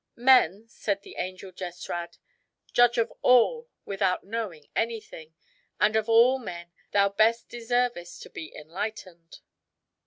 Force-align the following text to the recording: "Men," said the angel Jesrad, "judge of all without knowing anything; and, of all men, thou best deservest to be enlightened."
"Men," 0.15 0.67
said 0.67 1.03
the 1.03 1.17
angel 1.17 1.51
Jesrad, 1.51 2.17
"judge 2.73 2.97
of 2.97 3.13
all 3.21 3.69
without 3.85 4.23
knowing 4.23 4.65
anything; 4.75 5.35
and, 5.79 5.95
of 5.95 6.09
all 6.09 6.39
men, 6.39 6.71
thou 6.91 7.09
best 7.09 7.49
deservest 7.49 8.23
to 8.23 8.31
be 8.31 8.51
enlightened." 8.55 9.41